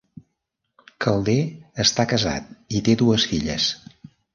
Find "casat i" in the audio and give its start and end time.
2.15-2.87